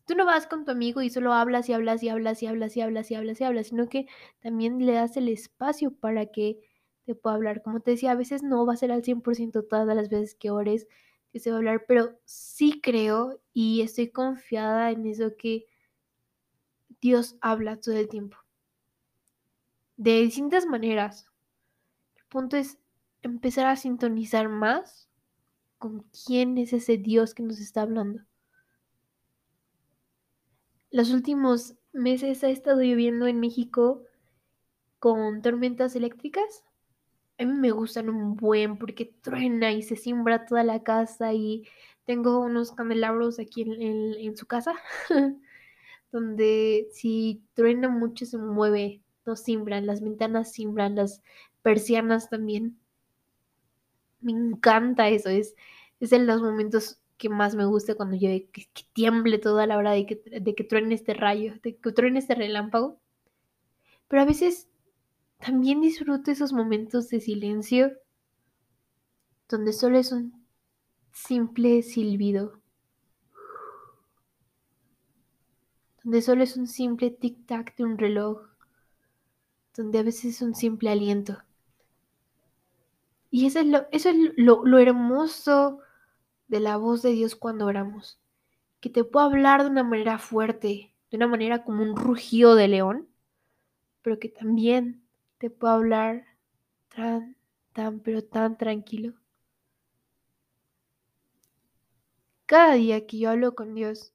Tú 0.08 0.16
no 0.16 0.26
vas 0.26 0.48
con 0.48 0.64
tu 0.64 0.72
amigo 0.72 1.02
y 1.02 1.10
solo 1.10 1.34
hablas 1.34 1.68
y 1.68 1.74
hablas 1.74 2.02
y 2.02 2.08
hablas 2.08 2.42
y 2.42 2.46
hablas 2.46 2.76
y 2.76 2.80
hablas 2.80 3.10
y 3.10 3.14
hablas 3.14 3.40
y 3.40 3.44
hablas, 3.44 3.66
sino 3.68 3.88
que 3.88 4.06
también 4.40 4.84
le 4.86 4.94
das 4.94 5.16
el 5.18 5.28
espacio 5.28 5.94
para 5.94 6.26
que 6.26 6.58
te 7.04 7.14
pueda 7.14 7.36
hablar. 7.36 7.62
Como 7.62 7.80
te 7.80 7.92
decía, 7.92 8.12
a 8.12 8.16
veces 8.16 8.42
no 8.42 8.66
va 8.66 8.72
a 8.74 8.76
ser 8.76 8.90
al 8.92 9.04
100% 9.04 9.64
todas 9.64 9.86
las 9.96 10.08
veces 10.08 10.34
que 10.34 10.50
ores 10.50 10.88
que 11.32 11.40
se 11.40 11.50
va 11.50 11.56
a 11.56 11.58
hablar, 11.58 11.84
pero 11.86 12.18
sí 12.24 12.80
creo 12.82 13.40
y 13.52 13.82
estoy 13.82 14.10
confiada 14.10 14.90
en 14.90 15.06
eso 15.06 15.36
que 15.38 15.66
Dios 17.00 17.36
habla 17.40 17.80
todo 17.80 17.96
el 17.96 18.08
tiempo. 18.08 18.36
De 19.98 20.22
distintas 20.22 20.64
maneras. 20.64 21.26
El 22.16 22.26
punto 22.28 22.56
es 22.56 22.78
empezar 23.22 23.66
a 23.66 23.76
sintonizar 23.76 24.48
más 24.48 25.08
con 25.78 26.06
quién 26.26 26.58
es 26.58 26.72
ese 26.74 26.98
Dios 26.98 27.34
que 27.34 27.42
nos 27.42 27.60
está 27.60 27.82
hablando. 27.82 28.27
Los 30.90 31.10
últimos 31.10 31.76
meses 31.92 32.42
ha 32.44 32.48
estado 32.48 32.80
lloviendo 32.80 33.26
en 33.26 33.40
México 33.40 34.04
con 34.98 35.42
tormentas 35.42 35.94
eléctricas. 35.94 36.64
A 37.38 37.44
mí 37.44 37.52
me 37.52 37.70
gustan 37.70 38.08
un 38.08 38.36
buen 38.36 38.78
porque 38.78 39.12
truena 39.20 39.72
y 39.72 39.82
se 39.82 39.96
siembra 39.96 40.46
toda 40.46 40.64
la 40.64 40.82
casa 40.82 41.34
y 41.34 41.68
tengo 42.04 42.40
unos 42.40 42.72
candelabros 42.72 43.38
aquí 43.38 43.62
en, 43.62 44.36
su 44.36 44.46
casa 44.46 44.74
donde 46.10 46.88
si 46.92 47.42
truena 47.52 47.90
mucho 47.90 48.24
se 48.24 48.38
mueve, 48.38 49.02
no 49.26 49.36
simbran, 49.36 49.86
las 49.86 50.00
ventanas 50.00 50.52
simbran, 50.52 50.96
las 50.96 51.22
persianas 51.62 52.30
también. 52.30 52.78
Me 54.20 54.32
encanta 54.32 55.08
eso, 55.08 55.28
es, 55.28 55.54
es 56.00 56.12
en 56.12 56.26
los 56.26 56.40
momentos 56.40 56.98
que 57.18 57.28
más 57.28 57.54
me 57.56 57.66
gusta 57.66 57.96
cuando 57.96 58.16
yo 58.16 58.28
que, 58.52 58.68
tiemble 58.92 59.38
toda 59.38 59.66
la 59.66 59.76
hora 59.76 59.90
de 59.90 60.06
que, 60.06 60.22
de 60.40 60.54
que 60.54 60.64
truene 60.64 60.94
este 60.94 61.14
rayo, 61.14 61.54
de 61.62 61.76
que 61.76 61.92
truene 61.92 62.20
este 62.20 62.34
relámpago. 62.34 63.00
Pero 64.06 64.22
a 64.22 64.24
veces 64.24 64.68
también 65.38 65.80
disfruto 65.80 66.30
esos 66.30 66.52
momentos 66.52 67.08
de 67.10 67.20
silencio 67.20 67.92
donde 69.48 69.72
solo 69.72 69.98
es 69.98 70.12
un 70.12 70.44
simple 71.12 71.82
silbido, 71.82 72.60
donde 76.04 76.22
solo 76.22 76.44
es 76.44 76.56
un 76.56 76.66
simple 76.66 77.10
tic-tac 77.10 77.74
de 77.76 77.84
un 77.84 77.98
reloj, 77.98 78.42
donde 79.76 79.98
a 79.98 80.02
veces 80.02 80.36
es 80.36 80.42
un 80.42 80.54
simple 80.54 80.90
aliento. 80.90 81.38
Y 83.30 83.46
eso 83.46 83.60
es 83.60 83.66
lo, 83.66 83.86
eso 83.90 84.10
es 84.10 84.16
lo, 84.36 84.64
lo 84.64 84.78
hermoso 84.78 85.80
de 86.48 86.60
la 86.60 86.76
voz 86.76 87.02
de 87.02 87.12
Dios 87.12 87.36
cuando 87.36 87.66
oramos. 87.66 88.20
Que 88.80 88.90
te 88.90 89.04
pueda 89.04 89.26
hablar 89.26 89.62
de 89.64 89.70
una 89.70 89.84
manera 89.84 90.18
fuerte, 90.18 90.94
de 91.10 91.16
una 91.16 91.28
manera 91.28 91.64
como 91.64 91.82
un 91.82 91.96
rugido 91.96 92.54
de 92.56 92.68
león, 92.68 93.08
pero 94.02 94.18
que 94.18 94.28
también 94.28 95.06
te 95.38 95.50
pueda 95.50 95.74
hablar 95.74 96.24
tan, 96.88 97.36
tan, 97.72 98.00
pero 98.00 98.24
tan 98.24 98.58
tranquilo. 98.58 99.14
cada 102.48 102.74
día 102.74 103.06
que 103.06 103.18
yo 103.18 103.28
hablo 103.30 103.54
con 103.54 103.74
Dios, 103.74 104.14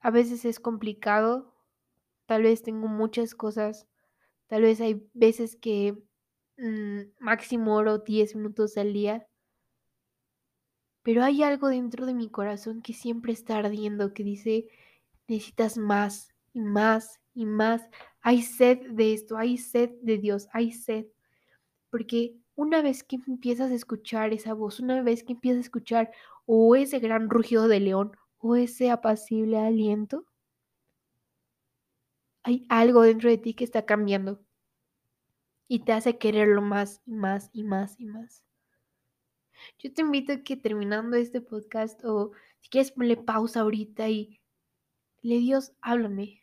a 0.00 0.10
veces 0.10 0.44
es 0.44 0.60
complicado, 0.60 1.54
tal 2.26 2.42
vez 2.42 2.62
tengo 2.62 2.88
muchas 2.88 3.34
cosas, 3.34 3.88
tal 4.48 4.62
vez 4.62 4.78
hay 4.82 5.08
veces 5.14 5.56
que 5.56 5.96
mmm, 6.58 7.00
máximo 7.20 7.74
oro 7.74 7.98
10 7.98 8.36
minutos 8.36 8.76
al 8.76 8.92
día, 8.92 9.26
pero 11.08 11.24
hay 11.24 11.42
algo 11.42 11.68
dentro 11.68 12.04
de 12.04 12.12
mi 12.12 12.28
corazón 12.28 12.82
que 12.82 12.92
siempre 12.92 13.32
está 13.32 13.56
ardiendo, 13.56 14.12
que 14.12 14.22
dice, 14.22 14.68
necesitas 15.26 15.78
más 15.78 16.34
y 16.52 16.60
más 16.60 17.18
y 17.32 17.46
más. 17.46 17.88
Hay 18.20 18.42
sed 18.42 18.90
de 18.90 19.14
esto, 19.14 19.38
hay 19.38 19.56
sed 19.56 19.88
de 20.02 20.18
Dios, 20.18 20.48
hay 20.52 20.70
sed. 20.70 21.06
Porque 21.88 22.36
una 22.56 22.82
vez 22.82 23.04
que 23.04 23.16
empiezas 23.26 23.70
a 23.70 23.74
escuchar 23.74 24.34
esa 24.34 24.52
voz, 24.52 24.80
una 24.80 25.00
vez 25.00 25.24
que 25.24 25.32
empiezas 25.32 25.60
a 25.60 25.62
escuchar 25.62 26.12
o 26.44 26.76
ese 26.76 26.98
gran 26.98 27.30
rugido 27.30 27.68
de 27.68 27.80
león 27.80 28.12
o 28.36 28.56
ese 28.56 28.90
apacible 28.90 29.56
aliento, 29.56 30.26
hay 32.42 32.66
algo 32.68 33.00
dentro 33.00 33.30
de 33.30 33.38
ti 33.38 33.54
que 33.54 33.64
está 33.64 33.86
cambiando 33.86 34.42
y 35.68 35.78
te 35.78 35.92
hace 35.92 36.18
quererlo 36.18 36.60
más 36.60 37.00
y 37.06 37.14
más 37.14 37.48
y 37.54 37.64
más 37.64 37.98
y 37.98 38.04
más. 38.04 38.47
Yo 39.78 39.92
te 39.92 40.02
invito 40.02 40.32
a 40.32 40.38
que 40.38 40.56
terminando 40.56 41.16
este 41.16 41.40
podcast 41.40 42.04
o 42.04 42.32
si 42.60 42.68
quieres 42.68 42.92
ponle 42.92 43.16
pausa 43.16 43.60
ahorita 43.60 44.08
y 44.08 44.40
le 45.22 45.38
Dios, 45.38 45.72
háblame. 45.80 46.40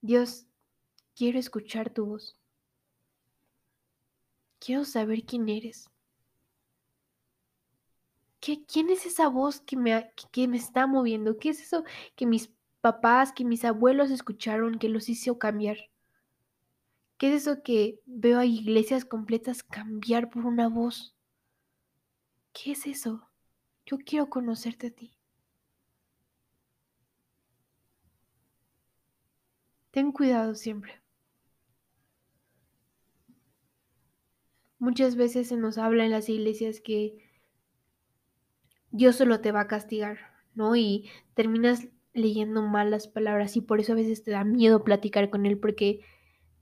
Dios, 0.00 0.46
quiero 1.14 1.38
escuchar 1.38 1.92
tu 1.92 2.06
voz. 2.06 2.38
Quiero 4.58 4.84
saber 4.84 5.24
quién 5.24 5.48
eres. 5.48 5.90
¿Qué, 8.40 8.64
¿Quién 8.64 8.88
es 8.88 9.04
esa 9.04 9.28
voz 9.28 9.60
que 9.60 9.76
me, 9.76 10.10
que 10.32 10.48
me 10.48 10.56
está 10.56 10.86
moviendo? 10.86 11.38
¿Qué 11.38 11.50
es 11.50 11.60
eso 11.60 11.84
que 12.16 12.24
mis 12.24 12.50
papás, 12.80 13.32
que 13.32 13.44
mis 13.44 13.64
abuelos 13.64 14.10
escucharon, 14.10 14.78
que 14.78 14.88
los 14.88 15.08
hizo 15.10 15.38
cambiar? 15.38 15.89
¿Qué 17.20 17.34
es 17.34 17.42
eso 17.42 17.62
que 17.62 18.00
veo 18.06 18.38
a 18.38 18.46
iglesias 18.46 19.04
completas 19.04 19.62
cambiar 19.62 20.30
por 20.30 20.46
una 20.46 20.70
voz? 20.70 21.14
¿Qué 22.54 22.72
es 22.72 22.86
eso? 22.86 23.28
Yo 23.84 23.98
quiero 23.98 24.30
conocerte 24.30 24.86
a 24.86 24.90
ti. 24.90 25.18
Ten 29.90 30.12
cuidado 30.12 30.54
siempre. 30.54 31.02
Muchas 34.78 35.14
veces 35.14 35.48
se 35.48 35.58
nos 35.58 35.76
habla 35.76 36.06
en 36.06 36.12
las 36.12 36.30
iglesias 36.30 36.80
que 36.80 37.22
Dios 38.92 39.16
solo 39.16 39.42
te 39.42 39.52
va 39.52 39.60
a 39.60 39.68
castigar, 39.68 40.20
¿no? 40.54 40.74
Y 40.74 41.10
terminas 41.34 41.86
leyendo 42.14 42.62
mal 42.62 42.90
las 42.90 43.08
palabras 43.08 43.58
y 43.58 43.60
por 43.60 43.78
eso 43.78 43.92
a 43.92 43.96
veces 43.96 44.22
te 44.22 44.30
da 44.30 44.42
miedo 44.42 44.84
platicar 44.84 45.28
con 45.28 45.44
Él 45.44 45.58
porque 45.58 46.00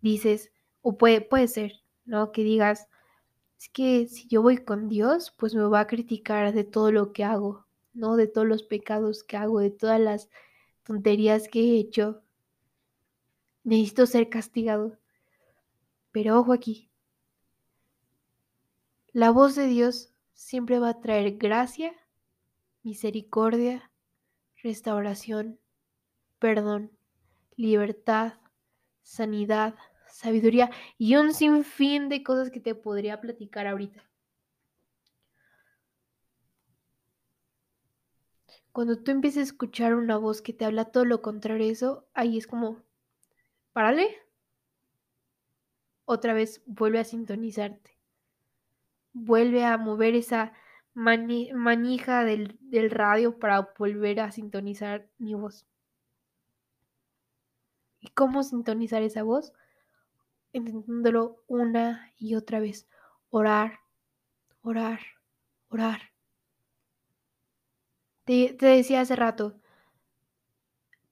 dices, 0.01 0.53
o 0.83 0.97
puede, 0.97 1.21
puede 1.21 1.49
ser, 1.49 1.73
¿no? 2.05 2.33
Que 2.33 2.43
digas, 2.45 2.89
es 3.59 3.69
que 3.69 4.07
si 4.07 4.29
yo 4.29 4.43
voy 4.43 4.59
con 4.59 4.89
Dios, 4.89 5.35
pues 5.37 5.55
me 5.55 5.65
va 5.65 5.81
a 5.81 5.87
criticar 5.87 6.53
de 6.53 6.65
todo 6.65 6.93
lo 6.93 7.13
que 7.13 7.25
hago, 7.25 7.67
¿no? 7.93 8.17
De 8.17 8.27
todos 8.27 8.47
los 8.47 8.63
pecados 8.63 9.25
que 9.25 9.37
hago, 9.37 9.61
de 9.61 9.71
todas 9.71 10.01
las 10.01 10.31
tonterías 10.85 11.49
que 11.49 11.61
he 11.61 11.79
hecho 11.79 12.23
necesito 13.65 14.07
ser 14.07 14.29
castigado. 14.29 14.99
Pero 16.11 16.39
ojo 16.39 16.53
aquí, 16.53 16.89
la 19.13 19.31
voz 19.31 19.55
de 19.55 19.67
Dios 19.67 20.13
siempre 20.33 20.79
va 20.79 20.91
a 20.91 21.01
traer 21.01 21.37
gracia, 21.37 21.93
misericordia, 22.83 23.91
restauración, 24.63 25.59
perdón, 26.39 26.93
libertad, 27.57 28.35
sanidad, 29.03 29.75
sabiduría 30.11 30.71
y 30.99 31.17
un 31.17 31.33
sinfín 31.33 32.09
de 32.09 32.23
cosas 32.23 32.51
que 32.51 32.61
te 32.61 32.75
podría 32.75 33.21
platicar 33.21 33.67
ahorita. 33.67 34.09
Cuando 38.73 38.97
tú 39.03 39.11
empieces 39.11 39.39
a 39.41 39.43
escuchar 39.43 39.95
una 39.95 40.19
voz 40.19 40.41
que 40.41 40.53
te 40.53 40.65
habla 40.65 40.87
todo 40.87 41.05
lo 41.05 41.21
contrario 41.21 41.67
a 41.67 41.71
eso, 41.71 42.09
ahí 42.15 42.39
es 42.39 42.47
como, 42.47 42.83
párale. 43.73 44.17
Otra 46.05 46.33
vez 46.33 46.63
vuelve 46.65 47.01
a 47.01 47.05
sintonizarte. 47.05 47.99
Vuelve 49.13 49.65
a 49.65 49.77
mover 49.79 50.15
esa 50.15 50.53
manija 50.95 52.25
del, 52.25 52.57
del 52.61 52.91
radio 52.91 53.39
para 53.39 53.73
volver 53.77 54.21
a 54.21 54.31
sintonizar 54.31 55.09
mi 55.19 55.35
voz. 55.35 55.67
¿Y 58.01 58.09
cómo 58.11 58.43
sintonizar 58.43 59.03
esa 59.03 59.23
voz? 59.23 59.53
Entendiéndolo 60.53 61.43
una 61.47 62.13
y 62.19 62.35
otra 62.35 62.61
vez. 62.61 62.89
Orar, 63.31 63.81
orar, 64.63 65.01
orar. 65.69 66.01
Te, 68.25 68.55
te, 68.59 68.67
decía 68.67 69.01
hace 69.01 69.17
rato, 69.17 69.59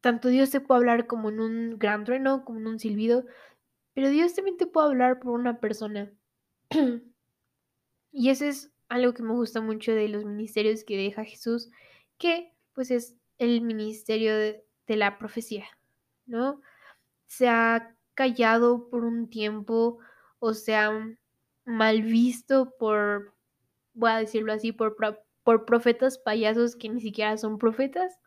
tanto 0.01 0.29
Dios 0.29 0.51
te 0.51 0.61
puede 0.61 0.79
hablar 0.79 1.07
como 1.07 1.31
en 1.31 1.40
un 1.40 1.79
gran 1.79 2.05
trueno, 2.05 2.44
como 2.44 2.61
en 2.61 2.66
un 2.66 2.79
silbido, 2.79 3.25
pero 3.94 4.11
Dios 4.11 4.35
también 4.35 4.57
te 4.57 4.66
puede 4.66 4.88
hablar 4.88 5.20
por 5.20 5.33
una 5.33 5.59
persona. 5.59 6.12
y 8.12 8.29
eso 8.29 8.44
es 8.44 8.70
algo 8.88 9.14
que 9.14 9.22
me 9.22 9.33
gusta 9.33 9.61
mucho 9.61 9.92
de 9.92 10.09
los 10.09 10.25
ministerios 10.25 10.85
que 10.85 10.96
deja 10.96 11.25
Jesús, 11.25 11.70
que 12.18 12.53
pues 12.75 12.90
es 12.90 13.16
el 13.38 13.62
ministerio 13.62 14.37
de, 14.37 14.64
de 14.87 14.96
la 14.96 15.18
profecía, 15.18 15.66
¿no? 16.27 16.61
Se 17.27 17.49
ha 17.49 17.95
callado 18.16 18.88
por 18.90 19.05
un 19.05 19.31
tiempo 19.31 19.98
o 20.40 20.55
se 20.55 20.74
ha 20.74 20.90
mal 21.64 22.02
visto 22.02 22.74
por, 22.76 23.33
voy 23.94 24.11
a 24.11 24.18
decirlo 24.18 24.52
así, 24.52 24.72
por, 24.72 24.96
por 25.44 25.64
profetas 25.64 26.18
payasos 26.18 26.74
que 26.74 26.88
ni 26.88 27.00
siquiera 27.00 27.37
son 27.38 27.59
profetas 27.59 28.18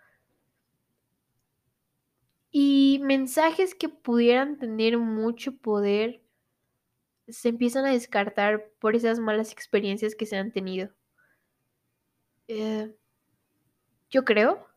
y 2.51 2.99
mensajes 3.03 3.75
que 3.75 3.89
pudieran 3.89 4.57
tener 4.57 4.97
mucho 4.97 5.57
poder 5.57 6.21
se 7.27 7.49
empiezan 7.49 7.85
a 7.85 7.91
descartar 7.91 8.71
por 8.79 8.95
esas 8.95 9.19
malas 9.19 9.51
experiencias 9.51 10.15
que 10.15 10.25
se 10.25 10.37
han 10.37 10.51
tenido. 10.51 10.89
Eh, 12.47 12.91
yo 14.09 14.25
creo, 14.25 14.67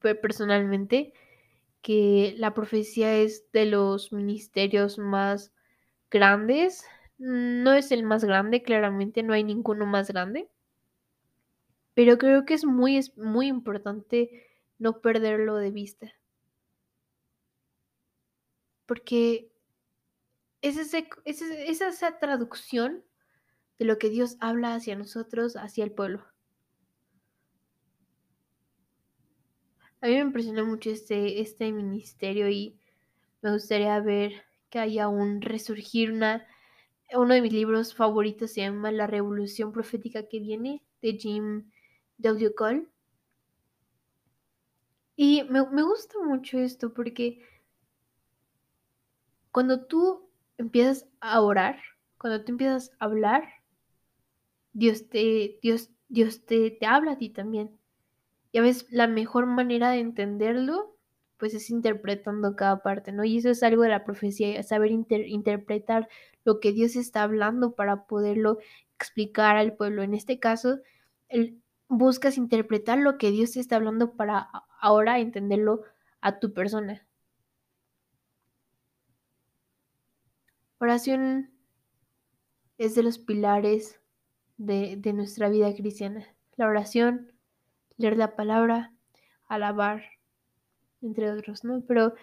personalmente, 0.00 1.12
que 1.88 2.34
la 2.36 2.52
profecía 2.52 3.16
es 3.16 3.50
de 3.52 3.64
los 3.64 4.12
ministerios 4.12 4.98
más 4.98 5.54
grandes. 6.10 6.84
No 7.16 7.72
es 7.72 7.92
el 7.92 8.02
más 8.02 8.24
grande, 8.24 8.62
claramente, 8.62 9.22
no 9.22 9.32
hay 9.32 9.42
ninguno 9.42 9.86
más 9.86 10.08
grande. 10.08 10.50
Pero 11.94 12.18
creo 12.18 12.44
que 12.44 12.52
es 12.52 12.66
muy, 12.66 13.00
muy 13.16 13.46
importante 13.46 14.46
no 14.78 15.00
perderlo 15.00 15.56
de 15.56 15.70
vista 15.70 16.12
porque 18.84 19.50
es, 20.60 20.78
es, 20.78 20.94
es 21.24 21.80
esa 21.82 22.18
traducción 22.18 23.02
de 23.78 23.84
lo 23.86 23.98
que 23.98 24.10
Dios 24.10 24.36
habla 24.40 24.74
hacia 24.74 24.94
nosotros, 24.94 25.56
hacia 25.56 25.84
el 25.84 25.92
pueblo. 25.92 26.24
A 30.00 30.06
mí 30.06 30.14
me 30.14 30.20
impresionó 30.20 30.64
mucho 30.64 30.90
este, 30.90 31.40
este 31.40 31.72
ministerio 31.72 32.48
y 32.48 32.78
me 33.42 33.52
gustaría 33.52 33.98
ver 34.00 34.32
que 34.70 34.78
haya 34.78 35.08
un 35.08 35.40
resurgir 35.40 36.12
una... 36.12 36.46
Uno 37.14 37.32
de 37.34 37.40
mis 37.40 37.52
libros 37.52 37.94
favoritos 37.94 38.52
se 38.52 38.60
llama 38.60 38.92
La 38.92 39.06
Revolución 39.06 39.72
Profética 39.72 40.28
que 40.28 40.40
viene, 40.40 40.82
de 41.00 41.14
Jim. 41.14 41.70
Cole. 42.56 42.86
Y 45.16 45.44
me, 45.44 45.66
me 45.70 45.82
gusta 45.82 46.18
mucho 46.22 46.58
esto 46.58 46.92
porque 46.92 47.42
cuando 49.52 49.84
tú 49.86 50.28
empiezas 50.58 51.06
a 51.20 51.40
orar, 51.40 51.80
cuando 52.18 52.44
tú 52.44 52.52
empiezas 52.52 52.92
a 52.98 53.06
hablar, 53.06 53.48
Dios 54.72 55.08
te, 55.08 55.58
Dios, 55.62 55.90
Dios 56.08 56.44
te, 56.44 56.70
te 56.72 56.86
habla 56.86 57.12
a 57.12 57.18
ti 57.18 57.30
también. 57.30 57.77
Y 58.52 58.58
a 58.58 58.62
veces 58.62 58.86
la 58.90 59.06
mejor 59.06 59.46
manera 59.46 59.90
de 59.90 60.00
entenderlo, 60.00 60.96
pues 61.36 61.54
es 61.54 61.70
interpretando 61.70 62.56
cada 62.56 62.82
parte, 62.82 63.12
¿no? 63.12 63.24
Y 63.24 63.38
eso 63.38 63.50
es 63.50 63.62
algo 63.62 63.82
de 63.82 63.90
la 63.90 64.04
profecía, 64.04 64.62
saber 64.62 64.90
interpretar 64.90 66.08
lo 66.44 66.60
que 66.60 66.72
Dios 66.72 66.96
está 66.96 67.22
hablando 67.22 67.74
para 67.74 68.06
poderlo 68.06 68.58
explicar 68.96 69.56
al 69.56 69.74
pueblo. 69.76 70.02
En 70.02 70.14
este 70.14 70.40
caso, 70.40 70.80
el, 71.28 71.62
buscas 71.88 72.36
interpretar 72.36 72.98
lo 72.98 73.18
que 73.18 73.30
Dios 73.30 73.56
está 73.56 73.76
hablando 73.76 74.14
para 74.14 74.50
ahora 74.80 75.18
entenderlo 75.18 75.82
a 76.20 76.38
tu 76.38 76.52
persona. 76.52 77.06
Oración 80.78 81.50
es 82.78 82.94
de 82.94 83.02
los 83.02 83.18
pilares 83.18 84.00
de, 84.56 84.96
de 84.96 85.12
nuestra 85.12 85.48
vida 85.48 85.74
cristiana. 85.74 86.26
La 86.56 86.66
oración, 86.66 87.32
leer 87.98 88.16
la 88.16 88.34
palabra, 88.34 88.94
alabar, 89.46 90.02
entre 91.02 91.30
otros, 91.30 91.64
¿no? 91.64 91.82
Pero 91.86 92.14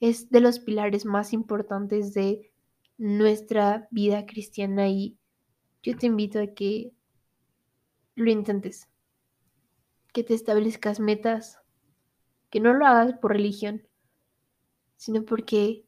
es 0.00 0.30
de 0.30 0.40
los 0.40 0.58
pilares 0.58 1.04
más 1.04 1.32
importantes 1.32 2.14
de 2.14 2.52
nuestra 2.96 3.88
vida 3.90 4.24
cristiana 4.26 4.88
y 4.88 5.18
yo 5.82 5.96
te 5.96 6.06
invito 6.06 6.40
a 6.40 6.46
que 6.46 6.92
lo 8.14 8.30
intentes, 8.30 8.88
que 10.12 10.22
te 10.24 10.34
establezcas 10.34 11.00
metas, 11.00 11.60
que 12.50 12.60
no 12.60 12.72
lo 12.72 12.86
hagas 12.86 13.14
por 13.14 13.32
religión, 13.32 13.86
sino 14.96 15.24
porque 15.24 15.84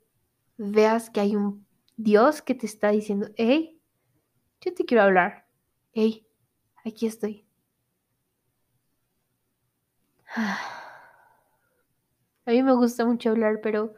veas 0.59 1.11
que 1.11 1.21
hay 1.21 1.37
un 1.37 1.67
Dios 1.97 2.43
que 2.43 2.55
te 2.55 2.67
está 2.67 2.91
diciendo, 2.91 3.29
hey, 3.37 3.81
yo 4.61 4.75
te 4.75 4.85
quiero 4.85 5.05
hablar, 5.05 5.47
hey, 5.93 6.27
aquí 6.85 7.07
estoy. 7.07 7.46
A 10.37 12.51
mí 12.51 12.63
me 12.63 12.75
gusta 12.75 13.07
mucho 13.07 13.31
hablar, 13.31 13.61
pero 13.63 13.95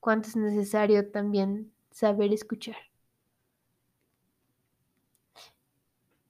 cuánto 0.00 0.28
es 0.28 0.36
necesario 0.36 1.10
también 1.10 1.72
saber 1.90 2.32
escuchar. 2.32 2.76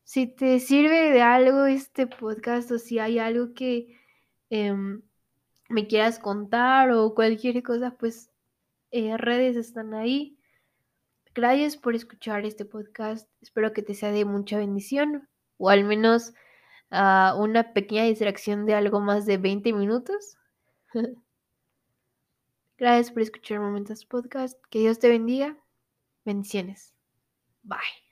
Si 0.04 0.26
te 0.26 0.58
sirve 0.58 1.10
de 1.10 1.20
algo 1.20 1.66
este 1.66 2.06
podcast 2.06 2.70
o 2.70 2.78
si 2.78 2.98
hay 2.98 3.18
algo 3.18 3.52
que 3.52 3.98
em, 4.48 5.02
me 5.68 5.86
quieras 5.86 6.18
contar 6.18 6.90
o 6.92 7.14
cualquier 7.14 7.62
cosa, 7.62 7.94
pues 7.98 8.30
eh, 8.90 9.18
redes 9.18 9.56
están 9.56 9.92
ahí. 9.92 10.38
Gracias 11.34 11.76
por 11.76 11.94
escuchar 11.94 12.46
este 12.46 12.64
podcast. 12.64 13.28
Espero 13.42 13.74
que 13.74 13.82
te 13.82 13.92
sea 13.92 14.10
de 14.10 14.24
mucha 14.24 14.56
bendición 14.56 15.28
o 15.58 15.68
al 15.68 15.84
menos 15.84 16.32
uh, 16.90 17.40
una 17.40 17.72
pequeña 17.72 18.04
distracción 18.04 18.66
de 18.66 18.74
algo 18.74 19.00
más 19.00 19.26
de 19.26 19.38
20 19.38 19.72
minutos. 19.72 20.36
Gracias 22.78 23.10
por 23.10 23.22
escuchar 23.22 23.60
Momentos 23.60 24.04
Podcast. 24.04 24.58
Que 24.70 24.80
Dios 24.80 24.98
te 24.98 25.08
bendiga. 25.08 25.56
Bendiciones. 26.24 26.94
Bye. 27.62 28.07